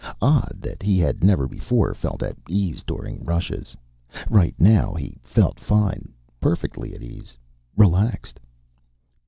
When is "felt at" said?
1.93-2.35